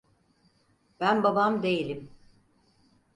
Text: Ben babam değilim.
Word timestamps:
Ben 0.99 1.23
babam 1.23 1.63
değilim. 1.63 2.09